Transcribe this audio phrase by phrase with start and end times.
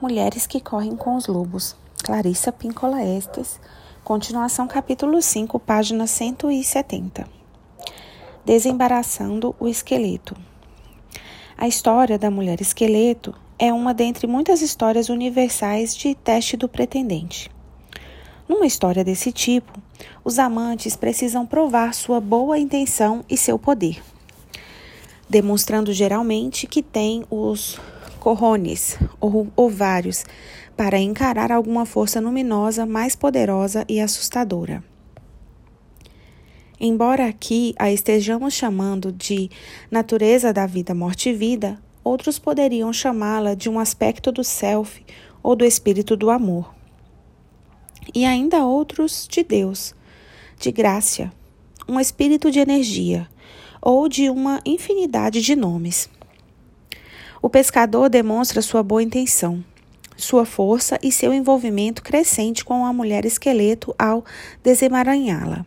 [0.00, 1.76] Mulheres que correm com os lobos.
[2.02, 3.60] Clarissa Pincola Estes.
[4.02, 7.26] Continuação capítulo 5, página 170.
[8.44, 10.36] Desembaraçando o esqueleto.
[11.56, 17.48] A história da mulher esqueleto é uma dentre muitas histórias universais de teste do pretendente.
[18.48, 19.80] Numa história desse tipo,
[20.24, 24.02] os amantes precisam provar sua boa intenção e seu poder,
[25.30, 27.80] demonstrando geralmente que têm os
[28.24, 30.24] corrones ou ovários
[30.74, 34.82] para encarar alguma força luminosa mais poderosa e assustadora.
[36.80, 39.50] Embora aqui a estejamos chamando de
[39.90, 45.04] natureza da vida, morte e vida, outros poderiam chamá-la de um aspecto do self
[45.42, 46.74] ou do espírito do amor.
[48.14, 49.94] E ainda outros de Deus,
[50.58, 51.30] de graça,
[51.86, 53.28] um espírito de energia
[53.82, 56.08] ou de uma infinidade de nomes.
[57.44, 59.62] O pescador demonstra sua boa intenção,
[60.16, 64.24] sua força e seu envolvimento crescente com a mulher esqueleto ao
[64.62, 65.66] desemaranhá-la.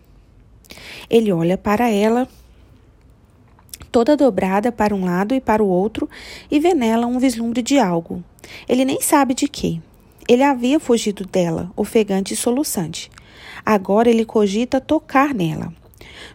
[1.08, 2.28] Ele olha para ela,
[3.92, 6.10] toda dobrada para um lado e para o outro,
[6.50, 8.24] e vê nela um vislumbre de algo.
[8.68, 9.80] Ele nem sabe de quê.
[10.28, 13.12] Ele havia fugido dela, ofegante e soluçante.
[13.64, 15.72] Agora ele cogita tocar nela.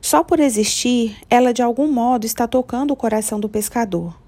[0.01, 4.22] Só por existir, ela de algum modo está tocando o coração do pescador.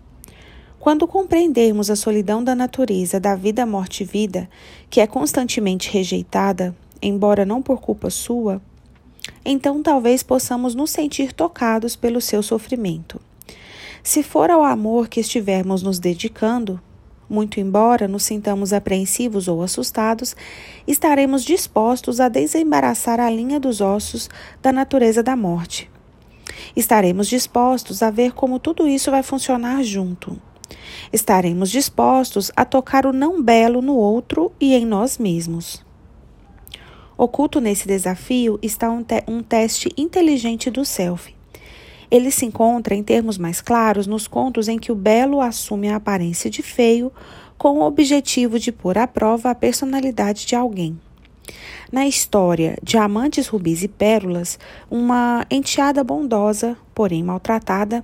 [0.85, 4.51] Quando compreendermos a solidão da natureza da vida, morte e vida,
[4.91, 8.61] que é constantemente rejeitada, embora não por culpa sua,
[9.43, 13.19] então talvez possamos nos sentir tocados pelo seu sofrimento.
[14.03, 16.79] Se for ao amor que estivermos nos dedicando,
[17.31, 20.37] muito embora nos sintamos apreensivos ou assustados,
[20.87, 24.29] estaremos dispostos a desembaraçar a linha dos ossos
[24.61, 25.91] da natureza da morte.
[26.77, 30.39] Estaremos dispostos a ver como tudo isso vai funcionar junto
[31.13, 35.85] estaremos dispostos a tocar o não belo no outro e em nós mesmos.
[37.17, 41.35] Oculto nesse desafio está um, te um teste inteligente do self.
[42.11, 45.97] Ele se encontra, em termos mais claros, nos contos em que o belo assume a
[45.97, 47.13] aparência de feio
[47.57, 50.99] com o objetivo de pôr à prova a personalidade de alguém.
[51.93, 54.59] Na história Diamantes, Rubis e Pérolas,
[54.91, 58.03] uma enteada bondosa, porém maltratada,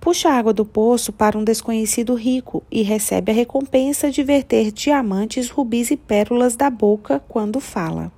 [0.00, 4.72] puxa a água do poço para um desconhecido rico e recebe a recompensa de verter
[4.72, 8.10] diamantes, rubis e pérolas da boca quando fala.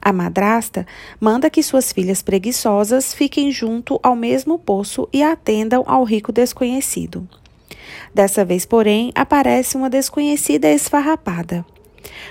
[0.00, 0.86] A madrasta
[1.20, 7.28] manda que suas filhas preguiçosas fiquem junto ao mesmo poço e atendam ao rico desconhecido.
[8.14, 11.64] Dessa vez, porém, aparece uma desconhecida esfarrapada.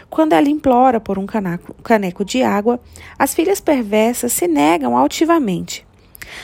[0.10, 2.80] Quando ela implora por um caneco, de água,
[3.18, 5.86] as filhas perversas se negam altivamente.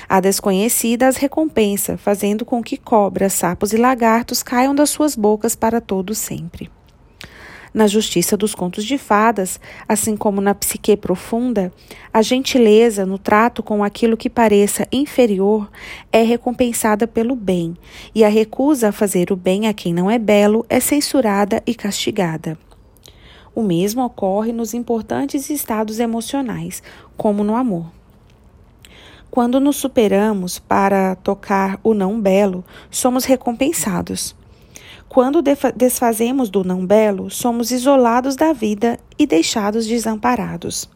[0.08, 5.56] A desconhecida as recompensa, fazendo com que cobras, sapos e lagartos caiam das suas bocas
[5.56, 6.70] para todo sempre.
[7.74, 11.74] Na justiça dos contos de fadas, assim como na psique profunda,
[12.14, 15.68] a gentileza no trato com aquilo que pareça inferior
[16.12, 17.76] é recompensada pelo bem,
[18.14, 21.74] e a recusa a fazer o bem a quem não é belo é censurada e
[21.74, 22.60] castigada.
[23.56, 26.82] O mesmo ocorre nos importantes estados emocionais,
[27.16, 27.86] como no amor.
[29.30, 34.36] Quando nos superamos para tocar o não belo, somos recompensados.
[35.10, 35.44] Quando
[35.76, 40.90] desfazemos do não belo, somos isolados da vida e deixados desamparados.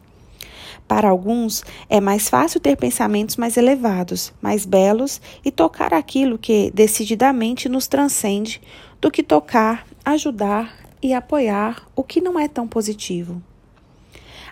[0.88, 6.70] Para alguns, é mais fácil ter pensamentos mais elevados, mais belos e tocar aquilo que
[6.72, 8.60] decididamente nos transcende
[9.00, 13.42] do que tocar, ajudar e apoiar o que não é tão positivo.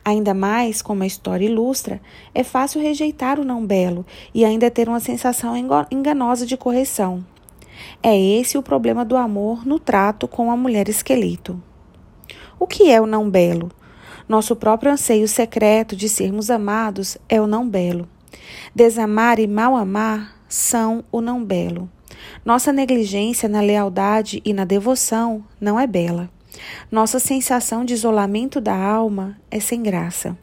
[0.04, 2.00] Ainda mais, como a história ilustra,
[2.32, 5.54] é fácil rejeitar o não belo e ainda ter uma sensação
[5.90, 7.24] enganosa de correção.
[8.02, 11.60] É esse o problema do amor no trato com a mulher esqueleto.
[12.58, 13.70] O que é o não belo?
[14.28, 18.08] Nosso próprio anseio secreto de sermos amados é o não belo.
[18.74, 21.90] Desamar e mal amar são o não belo.
[22.44, 26.30] Nossa negligência na lealdade e na devoção não é bela.
[26.90, 30.36] Nossa sensação de isolamento da alma é sem graça.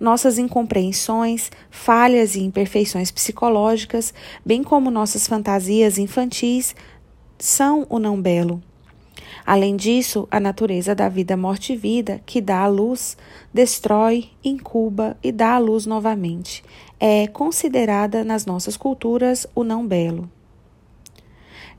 [0.00, 4.14] Nossas incompreensões, falhas e imperfeições psicológicas,
[4.44, 6.74] bem como nossas fantasias infantis,
[7.38, 8.62] são o não belo.
[9.44, 13.16] Além disso, a natureza da vida, morte e vida, que dá a luz,
[13.52, 16.62] destrói, incuba e dá a luz novamente,
[17.00, 20.30] é considerada nas nossas culturas o não belo.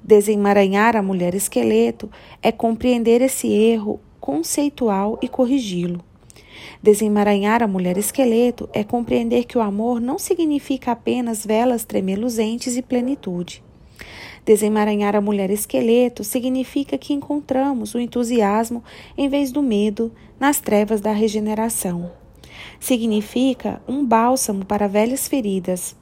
[0.03, 2.09] Desemaranhar a mulher esqueleto
[2.41, 6.03] é compreender esse erro conceitual e corrigi-lo.
[6.81, 12.81] Desemaranhar a mulher esqueleto é compreender que o amor não significa apenas velas tremeluzentes e
[12.81, 13.63] plenitude.
[14.45, 18.83] Desemaranhar a mulher esqueleto significa que encontramos o entusiasmo
[19.17, 22.11] em vez do medo nas trevas da regeneração.
[22.79, 25.95] Significa um bálsamo para velhas feridas.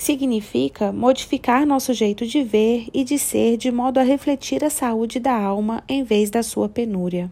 [0.00, 5.20] Significa modificar nosso jeito de ver e de ser de modo a refletir a saúde
[5.20, 7.30] da alma em vez da sua penúria.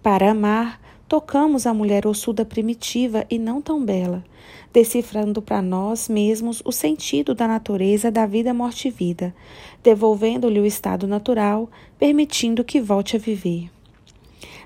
[0.00, 4.24] Para amar, tocamos a mulher ossuda primitiva e não tão bela,
[4.72, 9.34] decifrando para nós mesmos o sentido da natureza da vida morte e vida,
[9.82, 11.68] devolvendo-lhe o estado natural,
[11.98, 13.68] permitindo que volte a viver.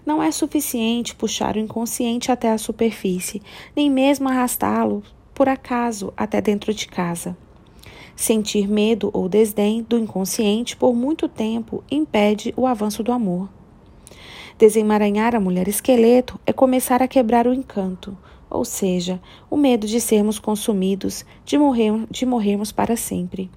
[0.04, 3.40] Não é suficiente puxar o inconsciente até a superfície,
[3.74, 5.02] nem mesmo arrastá-lo,
[5.40, 7.34] por acaso, até dentro de casa.
[8.14, 13.48] Sentir medo ou desdém do inconsciente por muito tempo impede o avanço do amor.
[14.58, 18.14] Desemaranhar a mulher esqueleto é começar a quebrar o encanto,
[18.50, 23.50] ou seja, o medo de sermos consumidos, de, morrer, de morrermos para sempre.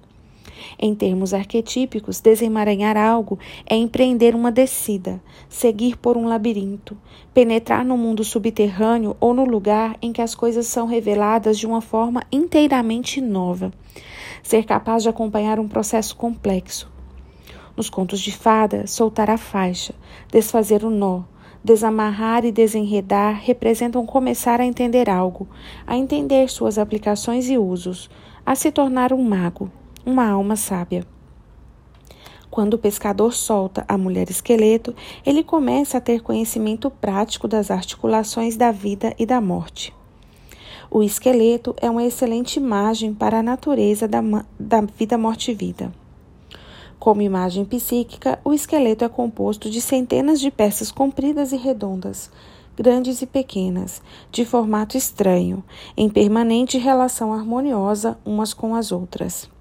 [0.78, 6.96] Em termos arquetípicos, desemaranhar algo é empreender uma descida, seguir por um labirinto,
[7.32, 11.80] penetrar no mundo subterrâneo ou no lugar em que as coisas são reveladas de uma
[11.80, 13.72] forma inteiramente nova.
[14.42, 16.90] Ser capaz de acompanhar um processo complexo,
[17.76, 19.94] nos contos de fada, soltar a faixa,
[20.30, 21.22] desfazer o nó,
[21.64, 25.48] desamarrar e desenredar representam começar a entender algo,
[25.86, 28.10] a entender suas aplicações e usos,
[28.44, 29.70] a se tornar um mago,
[30.04, 31.06] uma alma sábia.
[32.50, 34.94] Quando o pescador solta a mulher esqueleto,
[35.26, 39.92] ele começa a ter conhecimento prático das articulações da vida e da morte.
[40.90, 44.20] O esqueleto é uma excelente imagem para a natureza da,
[44.60, 45.92] da vida, morte e vida.
[46.96, 52.30] Como imagem psíquica, o esqueleto é composto de centenas de peças compridas e redondas,
[52.76, 54.00] grandes e pequenas,
[54.30, 55.64] de formato estranho,
[55.96, 59.52] em permanente relação harmoniosa umas com as outras.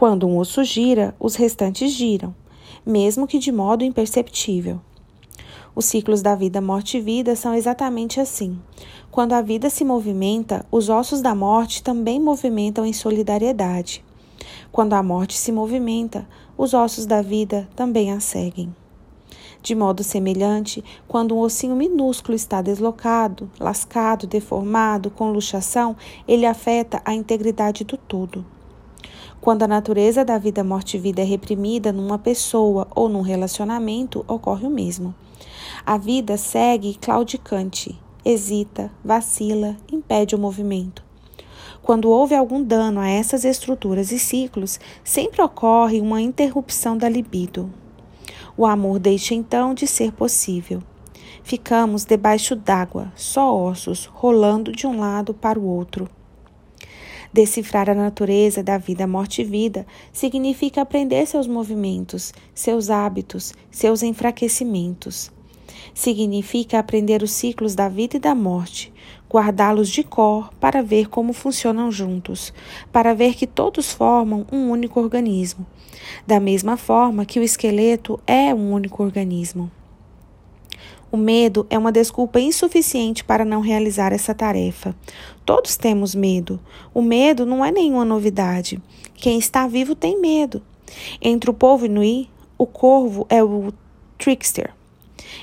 [0.00, 2.34] Quando um osso gira, os restantes giram,
[2.86, 4.80] mesmo que de modo imperceptível.
[5.76, 8.58] Os ciclos da vida, morte e vida são exatamente assim.
[9.10, 14.02] Quando a vida se movimenta, os ossos da morte também movimentam em solidariedade.
[14.72, 16.26] Quando a morte se movimenta,
[16.56, 18.74] os ossos da vida também a seguem.
[19.62, 25.94] De modo semelhante, quando um ossinho minúsculo está deslocado, lascado, deformado, com luxação,
[26.26, 28.46] ele afeta a integridade do todo.
[29.40, 34.22] Quando a natureza da vida, morte e vida é reprimida numa pessoa ou num relacionamento,
[34.28, 35.14] ocorre o mesmo.
[35.86, 41.02] A vida segue claudicante, hesita, vacila, impede o movimento.
[41.82, 47.72] Quando houve algum dano a essas estruturas e ciclos, sempre ocorre uma interrupção da libido.
[48.58, 50.82] O amor deixa então de ser possível.
[51.42, 56.06] Ficamos debaixo d'água, só ossos, rolando de um lado para o outro.
[57.32, 64.02] Decifrar a natureza da vida, morte e vida significa aprender seus movimentos, seus hábitos, seus
[64.02, 65.30] enfraquecimentos.
[65.94, 68.92] Significa aprender os ciclos da vida e da morte,
[69.30, 72.52] guardá-los de cor para ver como funcionam juntos,
[72.90, 75.64] para ver que todos formam um único organismo,
[76.26, 79.70] da mesma forma que o esqueleto é um único organismo.
[81.12, 84.94] O medo é uma desculpa insuficiente para não realizar essa tarefa.
[85.44, 86.60] Todos temos medo.
[86.94, 88.80] O medo não é nenhuma novidade.
[89.14, 90.62] Quem está vivo tem medo.
[91.20, 93.72] Entre o povo inuí, o corvo é o
[94.18, 94.72] trickster,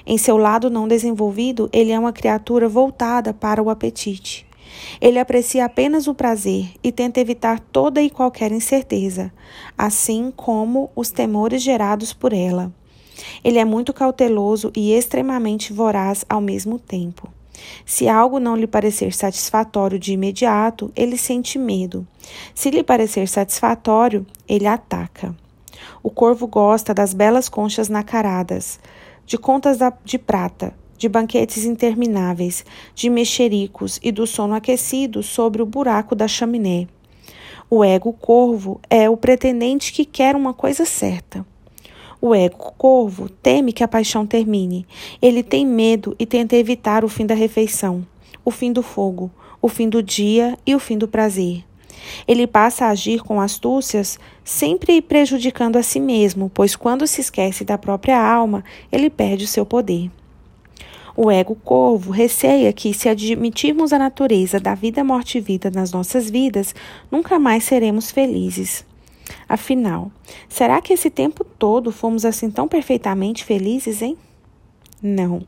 [0.06, 4.46] em seu lado não desenvolvido, ele é uma criatura voltada para o apetite.
[5.02, 9.32] Ele aprecia apenas o prazer e tenta evitar toda e qualquer incerteza,
[9.78, 12.72] assim como os temores gerados por ela.
[13.44, 17.30] Ele é muito cauteloso e extremamente voraz ao mesmo tempo.
[17.86, 22.08] Se algo não lhe parecer satisfatório de imediato, ele sente medo.
[22.54, 25.36] Se lhe parecer satisfatório, ele ataca.
[26.04, 28.80] O corvo gosta das belas conchas nacaradas,
[29.26, 35.66] de contas de prata, de banquetes intermináveis, de mexericos e do sono aquecido sobre o
[35.66, 36.88] buraco da chaminé.
[37.70, 41.46] O ego corvo é o pretendente que quer uma coisa certa.
[42.20, 44.88] O ego corvo teme que a paixão termine.
[45.22, 48.06] Ele tem medo e tenta evitar o fim da refeição,
[48.44, 49.30] o fim do fogo,
[49.62, 51.64] o fim do dia e o fim do prazer.
[52.28, 57.64] Ele passa a agir com astúcias, sempre prejudicando a si mesmo, pois quando se esquece
[57.64, 60.10] da própria alma, ele perde o seu poder.
[61.16, 65.92] O ego corvo receia que, se admitirmos a natureza da vida, morte e vida nas
[65.92, 66.76] nossas vidas,
[67.12, 68.86] nunca mais seremos felizes.
[69.48, 70.12] Afinal,
[70.50, 74.18] será que esse tempo todo fomos assim tão perfeitamente felizes, hein?
[75.02, 75.42] Não.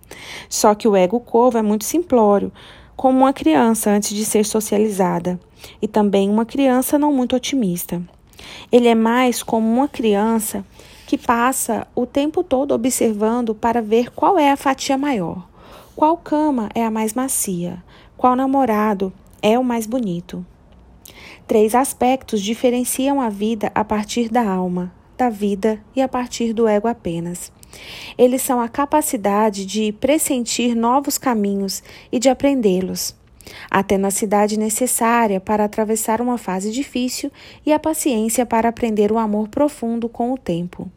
[0.48, 2.52] Só que o ego corvo é muito simplório,
[2.96, 5.40] como uma criança antes de ser socializada,
[5.82, 8.02] e também uma criança não muito otimista.
[8.72, 10.66] Ele é mais como uma criança
[11.08, 15.48] que passa o tempo todo observando para ver qual é a fatia maior,
[15.96, 17.84] qual cama é a mais macia,
[18.16, 20.46] qual namorado é o mais bonito.
[21.50, 26.68] Três aspectos diferenciam a vida a partir da alma, da vida e a partir do
[26.68, 27.52] ego apenas.
[28.16, 33.16] Eles são a capacidade de pressentir novos caminhos e de aprendê-los,
[33.68, 37.32] a tenacidade necessária para atravessar uma fase difícil
[37.66, 40.88] e a paciência para aprender o amor profundo com o tempo.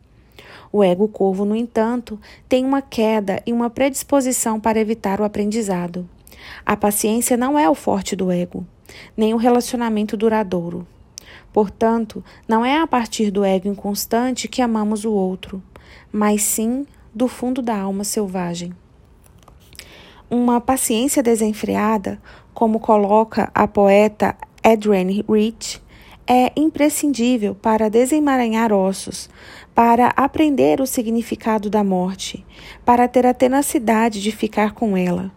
[0.70, 6.06] O ego corvo, no entanto, tem uma queda e uma predisposição para evitar o aprendizado.
[6.66, 8.66] A paciência não é o forte do ego,
[9.16, 10.86] nem o relacionamento duradouro.
[11.52, 15.62] Portanto, não é a partir do ego inconstante que amamos o outro,
[16.10, 18.72] mas sim do fundo da alma selvagem.
[20.30, 22.20] Uma paciência desenfreada,
[22.54, 25.82] como coloca a poeta Adrienne Rich,
[26.26, 29.28] é imprescindível para desemaranhar ossos,
[29.74, 32.44] para aprender o significado da morte,
[32.84, 35.30] para ter a tenacidade de ficar com ela.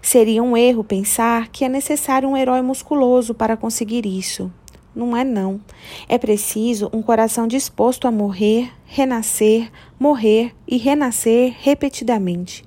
[0.00, 4.50] Seria um erro pensar que é necessário um herói musculoso para conseguir isso.
[4.94, 5.60] Não é não.
[6.08, 12.64] É preciso um coração disposto a morrer, renascer, morrer e renascer repetidamente.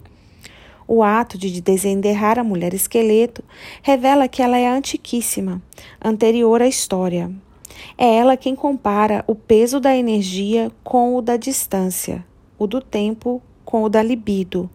[0.86, 3.44] O ato de desenterrar a mulher esqueleto
[3.82, 5.62] revela que ela é antiquíssima,
[6.04, 7.30] anterior à história.
[7.98, 12.26] É ela quem compara o peso da energia com o da distância,
[12.58, 14.70] o do tempo com o da libido,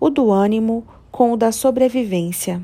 [0.00, 2.60] o do ânimo com o da sobrevivência.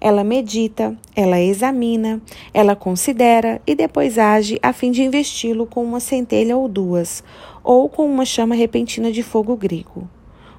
[0.00, 2.20] Ela medita, ela examina,
[2.52, 7.22] ela considera e depois age a fim de investi-lo com uma centelha ou duas,
[7.62, 10.08] ou com uma chama repentina de fogo grego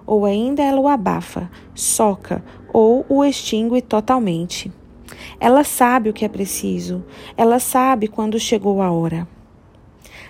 [0.05, 4.71] ou ainda ela o abafa, soca ou o extingue totalmente.
[5.39, 7.03] Ela sabe o que é preciso,
[7.35, 9.27] ela sabe quando chegou a hora.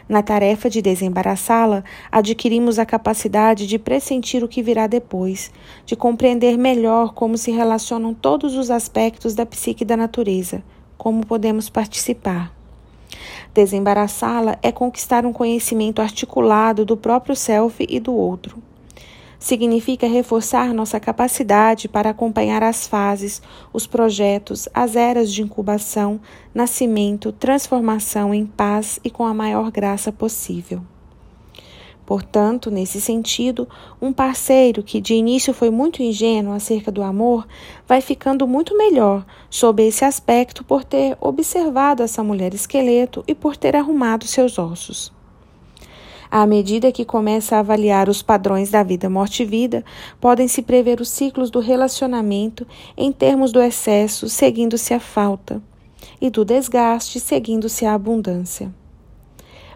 [0.08, 5.52] Na tarefa de desembaraçá-la, adquirimos a capacidade de pressentir o que virá depois,
[5.84, 10.64] de compreender melhor como se relacionam todos os aspectos da psique da natureza,
[10.96, 12.54] como podemos participar.
[13.54, 18.62] Desembaraçá-la é conquistar um conhecimento articulado do próprio self e do outro
[19.46, 26.20] significa reforçar nossa capacidade para acompanhar as fases, os projetos, as eras de incubação,
[26.52, 30.82] nascimento, transformação em paz e com a maior graça possível.
[32.08, 33.70] Portanto, nesse sentido,
[34.02, 37.48] um parceiro que de início foi muito ingênuo acerca do amor
[37.88, 43.56] vai ficando muito melhor sob esse aspecto por ter observado essa mulher esqueleto e por
[43.56, 45.15] ter arrumado seus ossos.
[46.38, 49.86] À medida que começa a avaliar os padrões da vida, morte e vida,
[50.20, 55.62] podem-se prever os ciclos do relacionamento em termos do excesso, seguindo-se a falta,
[56.20, 58.70] e do desgaste, seguindo-se a abundância.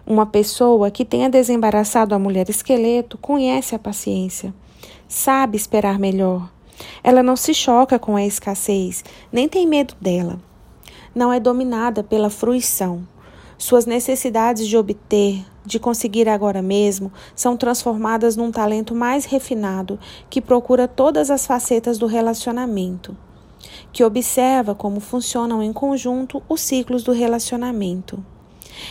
[0.06, 4.52] Uma pessoa que tenha desembaraçado a mulher esqueleto conhece a paciência,
[5.08, 6.52] sabe esperar melhor.
[7.02, 9.02] Ela não se choca com a escassez,
[9.32, 10.38] nem tem medo dela.
[11.14, 13.08] Não é dominada pela fruição.
[13.56, 19.98] Suas necessidades de obter, de conseguir agora mesmo, são transformadas num talento mais refinado
[20.28, 23.16] que procura todas as facetas do relacionamento,
[23.92, 28.22] que observa como funcionam em conjunto os ciclos do relacionamento.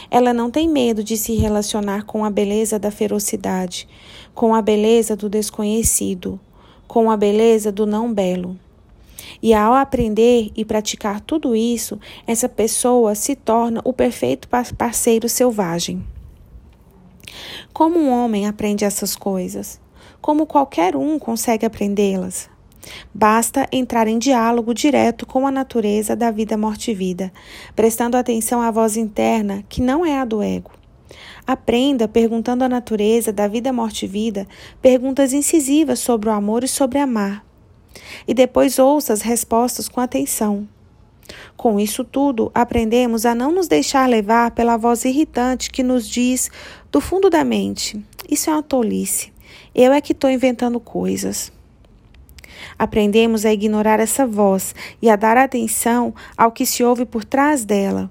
[0.10, 3.88] Ela não tem medo de se relacionar com a beleza da ferocidade,
[4.34, 6.40] com a beleza do desconhecido,
[6.88, 8.58] com a beleza do não belo.
[9.42, 16.04] E ao aprender e praticar tudo isso, essa pessoa se torna o perfeito parceiro selvagem.
[17.74, 19.80] Como um homem aprende essas coisas?
[20.22, 22.50] Como qualquer um consegue aprendê-las?
[23.14, 27.32] Basta entrar em diálogo direto com a natureza da vida morte e vida,
[27.76, 30.72] prestando atenção à voz interna que não é a do ego.
[31.46, 34.48] Aprenda perguntando à natureza da vida morte e vida
[34.82, 37.44] perguntas incisivas sobre o amor e sobre amar.
[38.28, 40.68] E depois ouça as respostas com atenção.
[41.60, 46.50] Com isso tudo, aprendemos a não nos deixar levar pela voz irritante que nos diz
[46.90, 49.34] do fundo da mente: Isso é uma tolice.
[49.76, 51.52] Eu é que estou inventando coisas.
[52.78, 57.66] Aprendemos a ignorar essa voz e a dar atenção ao que se ouve por trás
[57.66, 58.10] dela.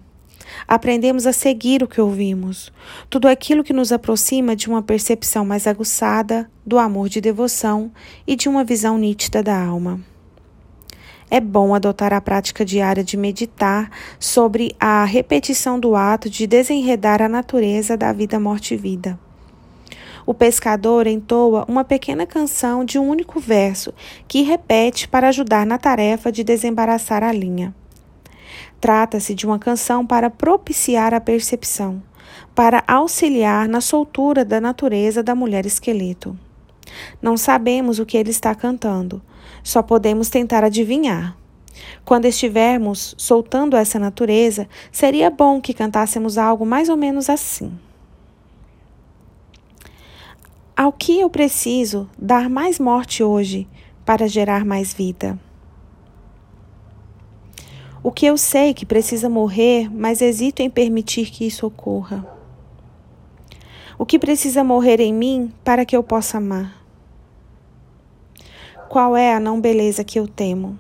[0.67, 2.71] Aprendemos a seguir o que ouvimos,
[3.09, 7.91] tudo aquilo que nos aproxima de uma percepção mais aguçada, do amor de devoção
[8.27, 9.99] e de uma visão nítida da alma.
[11.31, 17.21] É bom adotar a prática diária de meditar sobre a repetição do ato de desenredar
[17.21, 19.19] a natureza da vida, morte e vida.
[20.25, 23.93] O pescador entoa uma pequena canção de um único verso
[24.27, 27.75] que repete para ajudar na tarefa de desembaraçar a linha.
[28.81, 32.03] Trata-se de uma canção para propiciar a percepção,
[32.55, 36.39] para auxiliar na soltura da natureza da mulher esqueleto.
[37.21, 39.21] Não sabemos o que ele está cantando,
[39.69, 41.37] só podemos tentar adivinhar.
[42.03, 47.79] Quando estivermos soltando essa natureza, seria bom que cantássemos algo mais ou menos assim.
[50.75, 53.69] Ao que eu preciso dar mais morte hoje
[54.07, 55.39] para gerar mais vida?
[58.03, 62.27] O que eu sei que precisa morrer, mas hesito em permitir que isso ocorra?
[63.99, 66.78] O que precisa morrer em mim para que eu possa amar?
[68.89, 70.79] Qual é a não beleza que eu temo?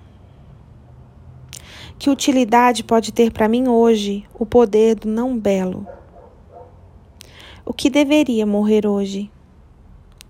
[1.98, 5.86] Que utilidade pode ter para mim hoje o poder do não belo?
[7.66, 9.30] O que deveria morrer hoje?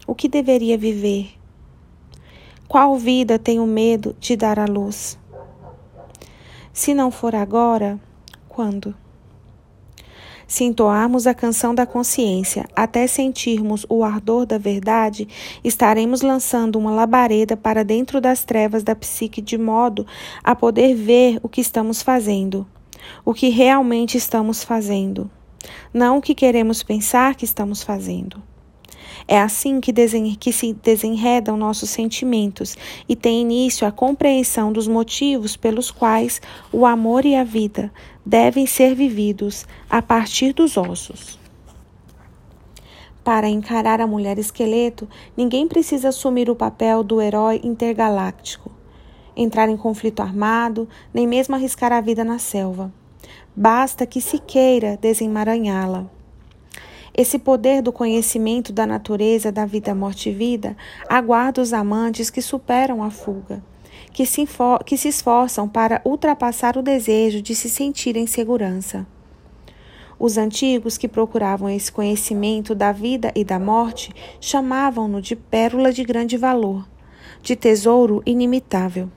[0.08, 1.30] O que deveria viver?
[2.66, 5.16] Qual vida tenho medo de dar à luz?
[6.72, 8.00] Se não for agora,
[8.48, 8.92] quando?
[10.48, 15.28] Se entoarmos a canção da consciência até sentirmos o ardor da verdade,
[15.62, 20.06] estaremos lançando uma labareda para dentro das trevas da psique de modo
[20.42, 22.66] a poder ver o que estamos fazendo,
[23.26, 25.30] o que realmente estamos fazendo,
[25.92, 28.42] não o que queremos pensar que estamos fazendo.
[29.26, 29.92] É assim que,
[30.36, 32.76] que se desenredam nossos sentimentos
[33.06, 36.40] e tem início a compreensão dos motivos pelos quais
[36.72, 37.92] o amor e a vida
[38.28, 41.38] devem ser vividos a partir dos ossos.
[43.24, 48.70] Para encarar a mulher esqueleto, ninguém precisa assumir o papel do herói intergaláctico,
[49.34, 52.92] entrar em conflito armado, nem mesmo arriscar a vida na selva.
[53.56, 56.04] Basta que se queira desemaranhá-la.
[57.16, 60.76] Esse poder do conhecimento da natureza da vida, morte e vida
[61.08, 63.62] aguarda os amantes que superam a fuga,
[64.12, 64.46] que se,
[64.84, 69.06] que se esforçam para ultrapassar o desejo de se sentir em segurança.
[70.18, 76.02] Os antigos que procuravam esse conhecimento da vida e da morte chamavam-no de pérola de
[76.02, 76.88] grande valor,
[77.40, 79.10] de tesouro inimitável.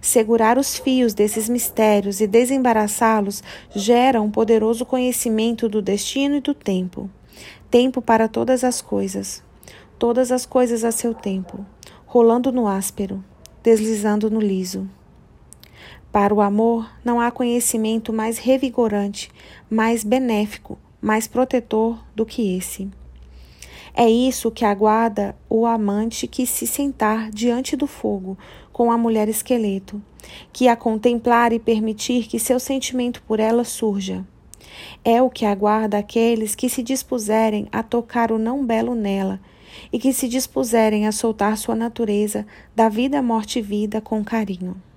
[0.00, 3.42] Segurar os fios desses mistérios e desembaraçá-los
[3.74, 7.10] gera um poderoso conhecimento do destino e do tempo
[7.70, 9.42] tempo para todas as coisas,
[9.98, 11.64] todas as coisas a seu tempo,
[12.06, 13.22] rolando no áspero,
[13.62, 14.88] deslizando no liso.
[16.10, 19.30] Para o amor não há conhecimento mais revigorante,
[19.70, 22.88] mais benéfico, mais protetor do que esse.
[23.94, 28.38] É isso que aguarda o amante que se sentar diante do fogo
[28.72, 30.00] com a mulher esqueleto,
[30.52, 34.24] que a contemplar e permitir que seu sentimento por ela surja.
[35.04, 39.40] É o que aguarda aqueles que se dispuserem a tocar o não belo nela
[39.92, 44.87] e que se dispuserem a soltar sua natureza da vida, morte e vida com carinho.